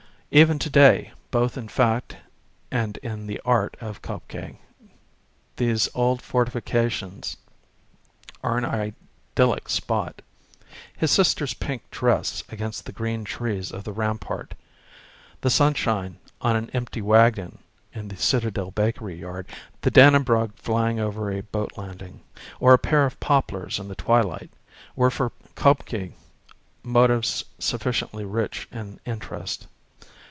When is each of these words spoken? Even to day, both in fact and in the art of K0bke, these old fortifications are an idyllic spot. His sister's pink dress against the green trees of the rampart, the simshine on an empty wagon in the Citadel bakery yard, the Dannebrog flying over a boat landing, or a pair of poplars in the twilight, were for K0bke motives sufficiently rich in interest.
Even 0.33 0.57
to 0.59 0.69
day, 0.69 1.11
both 1.29 1.57
in 1.57 1.67
fact 1.67 2.15
and 2.71 2.95
in 3.03 3.27
the 3.27 3.41
art 3.43 3.75
of 3.81 4.01
K0bke, 4.01 4.59
these 5.57 5.89
old 5.93 6.21
fortifications 6.21 7.35
are 8.41 8.57
an 8.57 8.63
idyllic 8.63 9.67
spot. 9.67 10.21
His 10.95 11.11
sister's 11.11 11.53
pink 11.53 11.81
dress 11.91 12.45
against 12.47 12.85
the 12.85 12.93
green 12.93 13.25
trees 13.25 13.73
of 13.73 13.83
the 13.83 13.91
rampart, 13.91 14.53
the 15.41 15.49
simshine 15.49 16.15
on 16.39 16.55
an 16.55 16.69
empty 16.69 17.01
wagon 17.01 17.57
in 17.93 18.07
the 18.07 18.15
Citadel 18.15 18.71
bakery 18.71 19.19
yard, 19.19 19.47
the 19.81 19.91
Dannebrog 19.91 20.53
flying 20.55 20.97
over 20.97 21.29
a 21.29 21.41
boat 21.43 21.73
landing, 21.75 22.21
or 22.61 22.73
a 22.73 22.77
pair 22.79 23.05
of 23.05 23.19
poplars 23.19 23.79
in 23.79 23.89
the 23.89 23.95
twilight, 23.95 24.49
were 24.95 25.11
for 25.11 25.33
K0bke 25.57 26.13
motives 26.83 27.43
sufficiently 27.59 28.23
rich 28.23 28.69
in 28.71 29.01
interest. 29.05 29.67